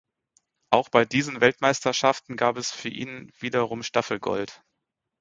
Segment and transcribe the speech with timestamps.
[0.71, 4.63] Auch bei diesen Weltmeisterschaften gab es für ihn wiederum Staffelgold.